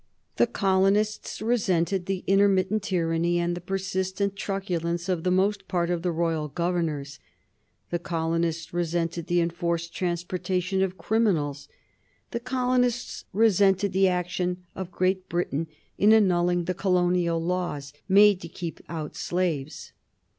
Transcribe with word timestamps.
The 0.37 0.47
colonists 0.47 1.43
resented 1.43 2.07
the 2.07 2.23
intermittent 2.25 2.81
tyranny 2.81 3.37
and 3.37 3.55
the 3.55 3.61
persistent 3.61 4.35
truculence 4.35 5.07
of 5.07 5.21
the 5.23 5.29
most 5.29 5.67
part 5.67 5.91
of 5.91 6.01
the 6.01 6.11
royal 6.11 6.47
governors. 6.47 7.19
The 7.91 7.99
colonists 7.99 8.73
resented 8.73 9.27
the 9.27 9.41
enforced 9.41 9.93
transportation 9.93 10.81
of 10.81 10.97
criminals. 10.97 11.67
The 12.31 12.39
colonists 12.39 13.25
resented 13.31 13.93
the 13.93 14.07
action 14.07 14.65
of 14.73 14.89
Great 14.89 15.29
Britain 15.29 15.67
in 15.99 16.13
annulling 16.13 16.63
the 16.65 16.73
colonial 16.73 17.39
laws 17.39 17.93
made 18.09 18.41
to 18.41 18.47
keep 18.47 18.79
out 18.89 19.15
slaves. 19.15 19.93